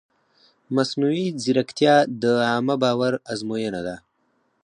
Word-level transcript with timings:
مصنوعي 0.75 1.25
ځیرکتیا 1.43 1.95
د 2.21 2.23
عامه 2.49 2.75
باور 2.83 3.13
ازموینه 3.33 3.81
ده. 3.87 3.95